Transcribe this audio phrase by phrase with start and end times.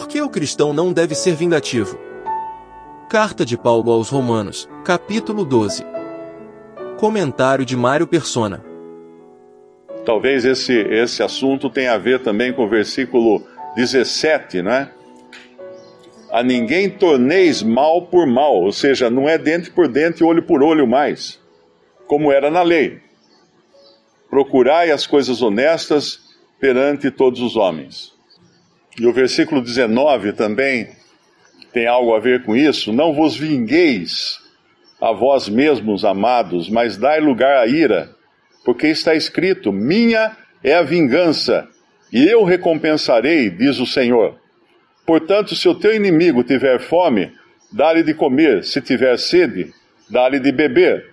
[0.00, 2.00] Por que o cristão não deve ser vingativo?
[3.10, 5.84] Carta de Paulo aos Romanos, capítulo 12.
[6.96, 8.64] Comentário de Mário Persona.
[10.06, 14.90] Talvez esse, esse assunto tenha a ver também com o versículo 17, não é?
[16.32, 20.62] A ninguém torneis mal por mal, ou seja, não é dente por dente, olho por
[20.62, 21.38] olho mais,
[22.06, 23.00] como era na lei.
[24.30, 26.20] Procurai as coisas honestas
[26.58, 28.18] perante todos os homens.
[29.00, 30.90] E o versículo 19 também
[31.72, 32.92] tem algo a ver com isso.
[32.92, 34.38] Não vos vingueis
[35.00, 38.10] a vós mesmos, amados, mas dai lugar à ira,
[38.62, 41.66] porque está escrito: Minha é a vingança,
[42.12, 44.38] e eu recompensarei, diz o Senhor.
[45.06, 47.32] Portanto, se o teu inimigo tiver fome,
[47.72, 49.72] dá-lhe de comer, se tiver sede,
[50.10, 51.06] dá-lhe de beber,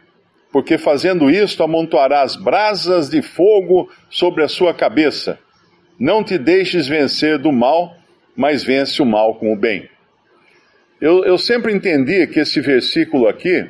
[0.51, 5.39] porque fazendo isto amontoarás brasas de fogo sobre a sua cabeça.
[5.99, 7.95] Não te deixes vencer do mal,
[8.35, 9.89] mas vence o mal com o bem.
[11.01, 13.67] Eu, eu sempre entendi que esse versículo aqui,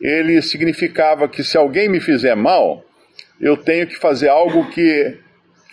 [0.00, 2.84] ele significava que se alguém me fizer mal,
[3.40, 5.18] eu tenho que fazer algo que,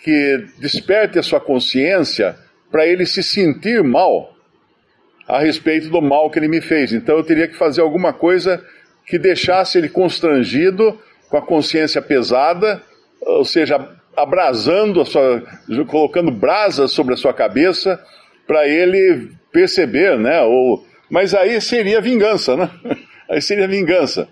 [0.02, 2.36] que desperte a sua consciência
[2.70, 4.34] para ele se sentir mal
[5.26, 6.92] a respeito do mal que ele me fez.
[6.92, 8.64] Então eu teria que fazer alguma coisa
[9.06, 12.82] que deixasse ele constrangido, com a consciência pesada,
[13.20, 13.78] ou seja,
[14.22, 15.42] abrasando a sua,
[15.86, 18.02] colocando brasas sobre a sua cabeça,
[18.46, 20.40] para ele perceber, né?
[20.42, 22.70] Ou, mas aí seria vingança, né?
[23.30, 24.28] Aí seria vingança.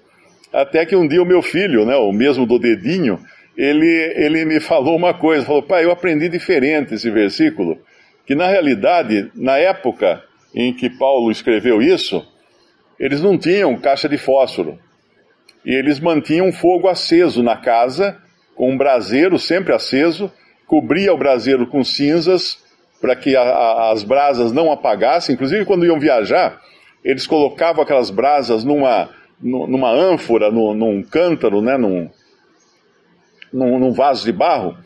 [0.53, 3.21] Até que um dia o meu filho, né, o mesmo do dedinho,
[3.57, 7.79] ele, ele me falou uma coisa, falou, pai, eu aprendi diferente esse versículo,
[8.27, 10.23] que na realidade, na época
[10.55, 12.27] em que Paulo escreveu isso,
[12.99, 14.79] eles não tinham caixa de fósforo.
[15.65, 18.17] E eles mantinham fogo aceso na casa,
[18.59, 20.31] com um braseiro sempre aceso,
[20.67, 22.59] cobria o braseiro com cinzas
[23.01, 25.37] para que a, a, as brasas não apagassem.
[25.37, 26.61] Inclusive, quando iam viajar,
[27.05, 32.11] eles colocavam aquelas brasas numa, numa ânfora, num, num cântaro, né, num,
[33.53, 34.77] num, num vaso de barro,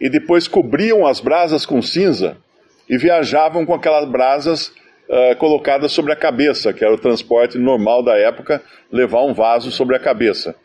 [0.00, 2.36] e depois cobriam as brasas com cinza
[2.88, 4.72] e viajavam com aquelas brasas
[5.08, 9.70] uh, colocadas sobre a cabeça, que era o transporte normal da época, levar um vaso
[9.70, 10.56] sobre a cabeça.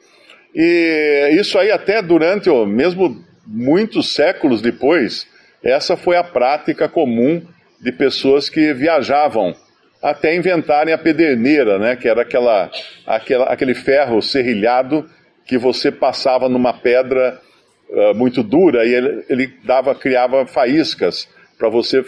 [0.56, 5.28] E isso aí até durante, mesmo muitos séculos depois,
[5.62, 7.42] essa foi a prática comum
[7.82, 9.54] de pessoas que viajavam
[10.02, 12.70] até inventarem a pederneira, né, que era aquela,
[13.06, 15.10] aquela, aquele ferro serrilhado
[15.46, 17.42] que você passava numa pedra
[17.90, 21.28] uh, muito dura e ele, ele dava, criava faíscas
[21.58, 22.06] para você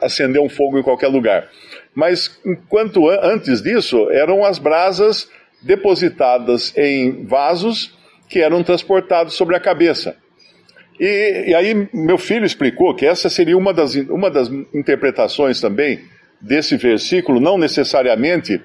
[0.00, 1.48] acender um fogo em qualquer lugar.
[1.94, 5.28] Mas enquanto antes disso eram as brasas
[5.62, 7.96] depositadas em vasos
[8.28, 10.16] que eram transportados sobre a cabeça.
[10.98, 16.00] E, e, aí meu filho explicou que essa seria uma das, uma das interpretações também
[16.40, 18.60] desse versículo, não necessariamente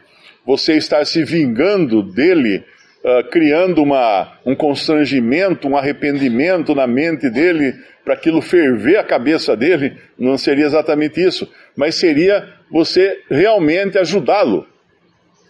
[0.46, 2.64] você estar se vingando dele,
[3.04, 9.56] uh, criando uma, um constrangimento, um arrependimento na mente dele, para aquilo ferver a cabeça
[9.56, 14.66] dele, não seria exatamente isso, mas seria você realmente ajudá-lo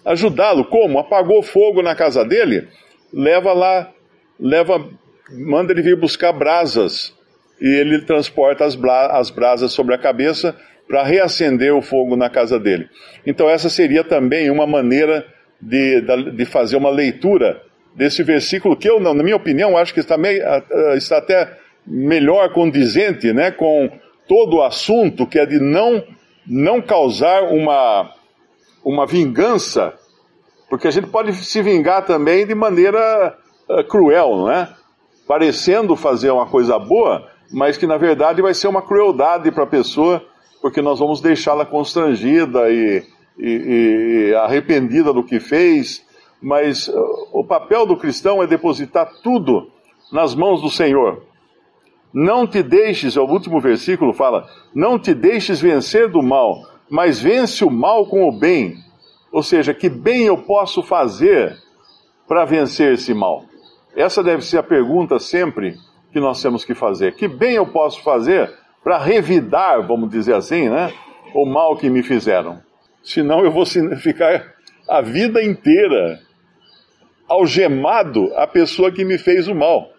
[0.08, 0.66] ajudá-lo.
[0.66, 1.00] Como?
[1.00, 2.68] Apagou fogo na casa dele,
[3.14, 3.92] leva lá,
[4.40, 4.88] leva,
[5.32, 7.14] manda ele vir buscar brasas
[7.62, 8.78] e ele transporta as,
[9.12, 10.56] as brasas sobre a cabeça
[10.88, 12.88] para reacender o fogo na casa dele.
[13.26, 15.26] Então essa seria também uma maneira
[15.62, 16.02] de,
[16.34, 17.62] de fazer uma leitura
[17.96, 20.44] desse versículo que eu, na minha opinião, acho que está, meio,
[20.96, 23.90] está até melhor condizente, né, com
[24.28, 26.04] todo o assunto que é de não
[26.50, 28.14] não causar uma
[28.88, 29.94] uma vingança,
[30.70, 33.38] porque a gente pode se vingar também de maneira
[33.70, 34.74] uh, cruel, não é?
[35.28, 39.68] Parecendo fazer uma coisa boa, mas que na verdade vai ser uma crueldade para a
[39.68, 40.24] pessoa,
[40.62, 43.04] porque nós vamos deixá-la constrangida e,
[43.38, 46.06] e, e, arrependida do que fez.
[46.42, 49.70] Mas uh, o papel do cristão é depositar tudo
[50.14, 51.24] nas mãos do Senhor.
[52.14, 57.20] Não te deixes, é o último versículo fala, não te deixes vencer do mal, mas
[57.20, 58.78] vence o mal com o bem.
[59.32, 61.58] Ou seja, que bem eu posso fazer
[62.28, 63.46] para vencer esse mal?
[63.96, 65.76] Essa deve ser a pergunta sempre
[66.12, 67.16] que nós temos que fazer.
[67.16, 68.52] Que bem eu posso fazer
[68.84, 70.94] para revidar, vamos dizer assim, né,
[71.34, 72.62] o mal que me fizeram?
[73.04, 73.66] Senão eu vou
[73.98, 74.54] ficar
[74.88, 76.20] a vida inteira
[77.28, 79.92] algemado a pessoa que me fez o mal.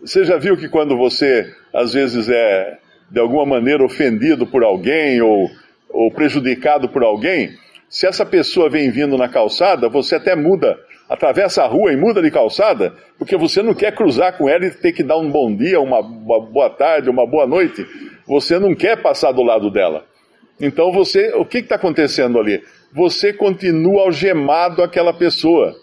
[0.00, 2.78] Você já viu que quando você, às vezes, é
[3.10, 5.48] de alguma maneira ofendido por alguém ou,
[5.88, 7.50] ou prejudicado por alguém,
[7.88, 10.78] se essa pessoa vem vindo na calçada, você até muda,
[11.08, 14.70] atravessa a rua e muda de calçada, porque você não quer cruzar com ela e
[14.70, 17.86] ter que dar um bom dia, uma boa tarde, uma boa noite.
[18.26, 20.04] Você não quer passar do lado dela.
[20.60, 22.62] Então você, o que está acontecendo ali?
[22.92, 25.74] Você continua algemado àquela pessoa.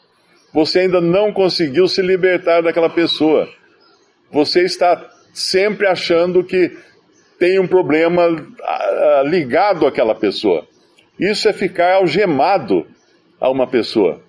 [0.53, 3.49] Você ainda não conseguiu se libertar daquela pessoa.
[4.31, 6.71] Você está sempre achando que
[7.39, 8.23] tem um problema
[8.63, 10.65] ah, ah, ligado àquela pessoa.
[11.19, 12.85] Isso é ficar algemado
[13.39, 14.21] a uma pessoa.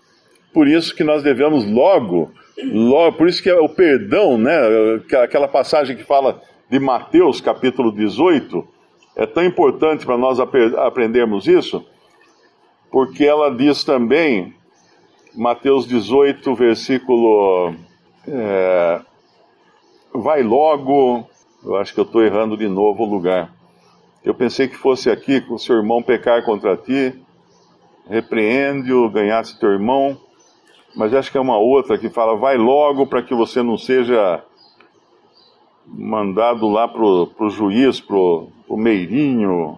[0.52, 2.32] Por isso que nós devemos logo,
[2.62, 4.56] logo, por isso que é o perdão, né,
[5.22, 8.66] aquela passagem que fala de Mateus capítulo 18,
[9.16, 11.84] é tão importante para nós aprendermos isso,
[12.90, 14.54] porque ela diz também,
[15.34, 17.74] Mateus 18, versículo.
[18.26, 19.00] É,
[20.14, 21.28] vai logo.
[21.66, 23.52] Eu acho que eu estou errando de novo o lugar.
[24.24, 27.12] Eu pensei que fosse aqui, com o seu irmão pecar contra ti,
[28.08, 30.16] repreende-o, ganhasse teu irmão.
[30.94, 34.44] Mas acho que é uma outra que fala: vai logo para que você não seja
[35.84, 39.76] mandado lá para o juiz, para o meirinho.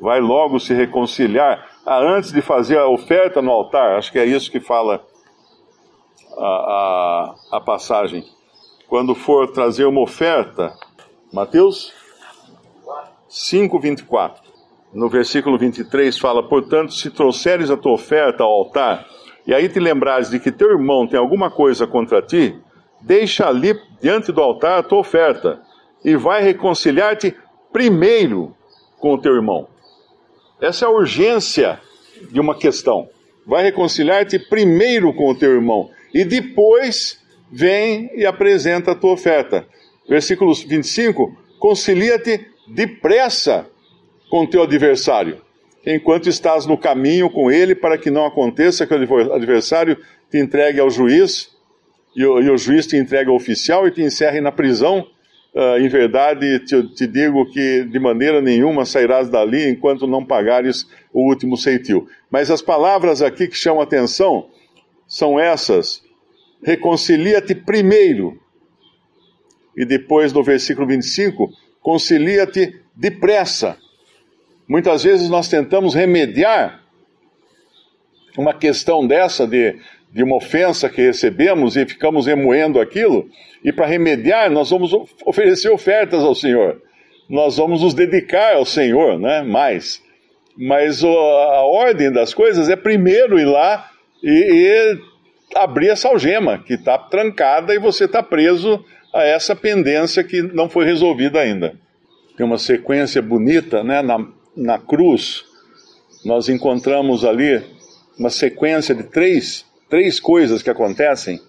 [0.00, 3.96] Vai logo se reconciliar ah, antes de fazer a oferta no altar.
[3.96, 5.00] Acho que é isso que fala
[6.36, 8.35] a, a, a passagem.
[8.88, 10.72] Quando for trazer uma oferta,
[11.32, 11.92] Mateus
[13.28, 14.42] 5, 24.
[14.92, 19.04] No versículo 23 fala: Portanto, se trouxeres a tua oferta ao altar,
[19.44, 22.56] e aí te lembrares de que teu irmão tem alguma coisa contra ti,
[23.00, 25.60] deixa ali diante do altar a tua oferta,
[26.04, 27.34] e vai reconciliar-te
[27.72, 28.54] primeiro
[28.98, 29.66] com o teu irmão.
[30.60, 31.80] Essa é a urgência
[32.30, 33.08] de uma questão.
[33.44, 39.66] Vai reconciliar-te primeiro com o teu irmão, e depois vem e apresenta a tua oferta.
[40.08, 43.66] Versículo 25: Concilia-te depressa
[44.30, 45.40] com teu adversário,
[45.84, 49.96] enquanto estás no caminho com ele, para que não aconteça que o adversário
[50.30, 51.50] te entregue ao juiz,
[52.14, 55.06] e o, e o juiz te entregue ao oficial e te encerre na prisão.
[55.54, 60.86] Uh, em verdade, te, te, digo que de maneira nenhuma sairás dali enquanto não pagares
[61.12, 62.06] o último ceitil.
[62.30, 64.48] Mas as palavras aqui que chamam atenção
[65.06, 66.02] são essas:
[66.62, 68.40] reconcilia-te primeiro.
[69.76, 71.50] E depois, no versículo 25,
[71.80, 73.76] concilia-te depressa.
[74.68, 76.82] Muitas vezes nós tentamos remediar
[78.36, 79.76] uma questão dessa de,
[80.12, 83.28] de uma ofensa que recebemos e ficamos remoendo aquilo,
[83.64, 84.92] e para remediar, nós vamos
[85.24, 86.80] oferecer ofertas ao Senhor.
[87.28, 89.42] Nós vamos nos dedicar ao Senhor, né?
[89.42, 90.00] Mais.
[90.56, 93.90] Mas a ordem das coisas é primeiro ir lá
[94.22, 94.98] e, e
[95.54, 100.68] abrir essa algema que está trancada e você está preso a essa pendência que não
[100.68, 101.74] foi resolvida ainda
[102.36, 104.02] tem uma sequência bonita, né?
[104.02, 105.44] Na, na cruz,
[106.24, 107.62] nós encontramos ali
[108.18, 111.40] uma sequência de três, três coisas que acontecem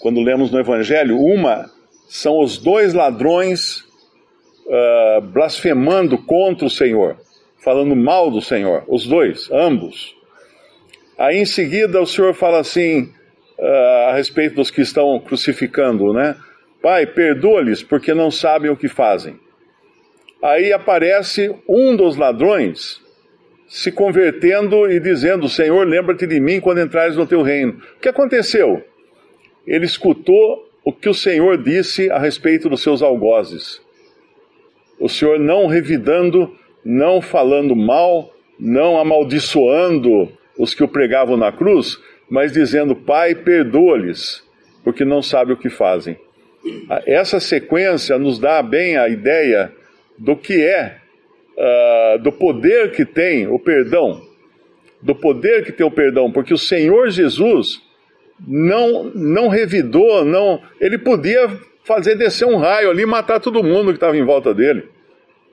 [0.00, 1.18] quando lemos no Evangelho.
[1.18, 1.70] Uma
[2.06, 3.80] são os dois ladrões
[4.66, 7.16] uh, blasfemando contra o Senhor,
[7.58, 10.14] falando mal do Senhor, os dois, ambos.
[11.18, 13.12] Aí em seguida o Senhor fala assim
[13.58, 16.36] uh, a respeito dos que estão crucificando, né?
[16.82, 19.38] Pai, perdoa-lhes porque não sabem o que fazem
[20.44, 23.00] aí aparece um dos ladrões
[23.66, 27.80] se convertendo e dizendo: Senhor, lembra-te de mim quando entrares no teu reino.
[27.96, 28.84] O que aconteceu?
[29.66, 33.80] Ele escutou o que o Senhor disse a respeito dos seus algozes.
[35.00, 41.98] O Senhor não revidando, não falando mal, não amaldiçoando os que o pregavam na cruz,
[42.28, 44.42] mas dizendo: Pai, perdoa-lhes,
[44.82, 46.18] porque não sabem o que fazem.
[47.06, 49.72] Essa sequência nos dá bem a ideia
[50.18, 50.96] do que é,
[51.56, 54.22] uh, do poder que tem o perdão,
[55.02, 57.82] do poder que tem o perdão, porque o Senhor Jesus
[58.46, 61.50] não, não revidou, não, ele podia
[61.84, 64.84] fazer descer um raio ali e matar todo mundo que estava em volta dele.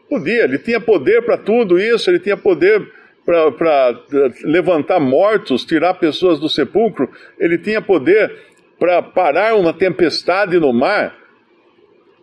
[0.10, 2.82] Podia, ele tinha poder para tudo isso, ele tinha poder
[3.26, 4.00] para
[4.44, 7.10] levantar mortos, tirar pessoas do sepulcro,
[7.40, 8.36] ele tinha poder
[8.80, 11.22] para parar uma tempestade no mar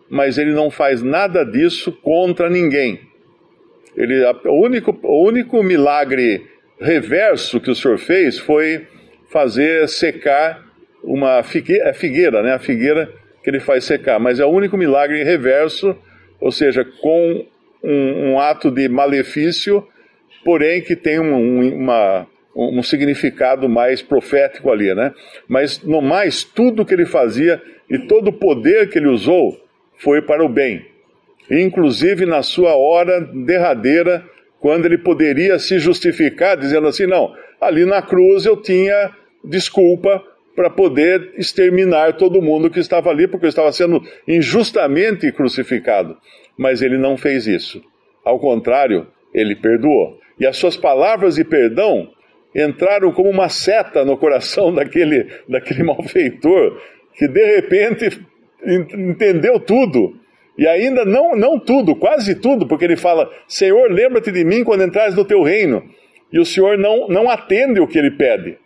[0.09, 2.99] mas ele não faz nada disso contra ninguém.
[3.95, 6.45] Ele, o, único, o único milagre
[6.79, 8.87] reverso que o Senhor fez foi
[9.29, 10.65] fazer secar
[11.03, 12.53] uma figueira, é figueira, né?
[12.53, 13.11] A figueira
[13.43, 15.95] que ele faz secar, mas é o único milagre reverso,
[16.41, 17.45] ou seja, com
[17.83, 19.87] um, um ato de malefício,
[20.43, 25.13] porém que tem um, uma, um significado mais profético ali, né?
[25.47, 29.59] Mas no mais, tudo que ele fazia e todo o poder que ele usou
[29.97, 30.85] foi para o bem,
[31.49, 34.23] inclusive na sua hora derradeira,
[34.59, 39.11] quando ele poderia se justificar, dizendo assim: não, ali na cruz eu tinha
[39.43, 40.23] desculpa
[40.55, 46.17] para poder exterminar todo mundo que estava ali, porque estava sendo injustamente crucificado.
[46.57, 47.81] Mas ele não fez isso.
[48.25, 50.19] Ao contrário, ele perdoou.
[50.39, 52.09] E as suas palavras de perdão
[52.55, 56.81] entraram como uma seta no coração daquele, daquele malfeitor,
[57.15, 58.21] que de repente
[58.65, 60.17] entendeu tudo.
[60.57, 64.83] E ainda não, não tudo, quase tudo, porque ele fala: Senhor, lembra-te de mim quando
[64.83, 65.83] entrares no teu reino.
[66.31, 68.57] E o Senhor não, não atende o que ele pede.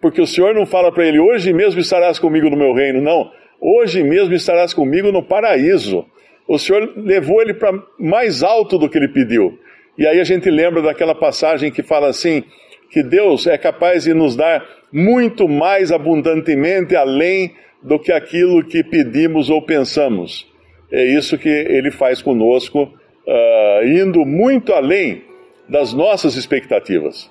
[0.00, 3.00] Porque o Senhor não fala para ele: Hoje mesmo estarás comigo no meu reino.
[3.00, 3.30] Não.
[3.60, 6.06] Hoje mesmo estarás comigo no paraíso.
[6.46, 9.58] O Senhor levou ele para mais alto do que ele pediu.
[9.96, 12.42] E aí a gente lembra daquela passagem que fala assim:
[12.90, 18.82] que Deus é capaz de nos dar muito mais abundantemente além do que aquilo que
[18.84, 20.46] pedimos ou pensamos.
[20.90, 25.24] É isso que ele faz conosco, uh, indo muito além
[25.68, 27.30] das nossas expectativas.